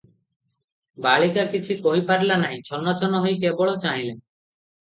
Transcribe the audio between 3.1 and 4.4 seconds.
ହୋଇ କେବଳ ଚାହିଁଲା।